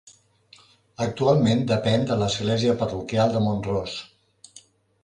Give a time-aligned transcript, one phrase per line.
[1.05, 3.97] Actualment depèn de l'església parroquial de Mont-ros.